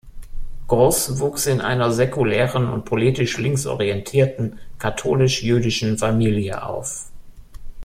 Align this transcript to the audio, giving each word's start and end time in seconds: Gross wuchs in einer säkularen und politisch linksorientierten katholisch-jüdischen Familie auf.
Gross 0.65 1.19
wuchs 1.19 1.45
in 1.45 1.61
einer 1.61 1.91
säkularen 1.91 2.67
und 2.69 2.85
politisch 2.85 3.37
linksorientierten 3.37 4.57
katholisch-jüdischen 4.79 5.99
Familie 5.99 6.63
auf. 6.65 7.11